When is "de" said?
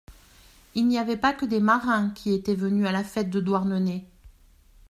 3.29-3.39